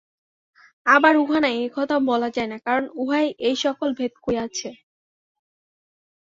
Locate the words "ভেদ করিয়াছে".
3.99-4.69